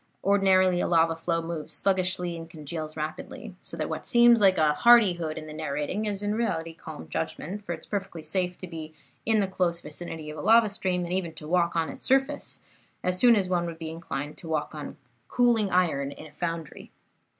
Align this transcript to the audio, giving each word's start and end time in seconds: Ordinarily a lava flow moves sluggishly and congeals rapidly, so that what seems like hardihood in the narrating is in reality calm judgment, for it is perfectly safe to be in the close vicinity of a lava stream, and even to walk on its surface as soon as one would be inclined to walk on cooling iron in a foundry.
Ordinarily 0.23 0.81
a 0.81 0.87
lava 0.87 1.15
flow 1.15 1.43
moves 1.43 1.71
sluggishly 1.73 2.35
and 2.35 2.49
congeals 2.49 2.97
rapidly, 2.97 3.53
so 3.61 3.77
that 3.77 3.87
what 3.87 4.07
seems 4.07 4.41
like 4.41 4.57
hardihood 4.57 5.37
in 5.37 5.45
the 5.45 5.53
narrating 5.53 6.05
is 6.05 6.23
in 6.23 6.33
reality 6.33 6.73
calm 6.73 7.07
judgment, 7.07 7.63
for 7.63 7.73
it 7.73 7.81
is 7.81 7.85
perfectly 7.85 8.23
safe 8.23 8.57
to 8.57 8.65
be 8.67 8.95
in 9.27 9.41
the 9.41 9.47
close 9.47 9.79
vicinity 9.79 10.31
of 10.31 10.39
a 10.39 10.41
lava 10.41 10.69
stream, 10.69 11.03
and 11.05 11.13
even 11.13 11.33
to 11.33 11.47
walk 11.47 11.75
on 11.75 11.87
its 11.87 12.03
surface 12.03 12.61
as 13.03 13.19
soon 13.19 13.35
as 13.35 13.47
one 13.47 13.67
would 13.67 13.77
be 13.77 13.91
inclined 13.91 14.39
to 14.39 14.49
walk 14.49 14.73
on 14.73 14.97
cooling 15.27 15.69
iron 15.69 16.11
in 16.11 16.25
a 16.25 16.31
foundry. 16.31 16.89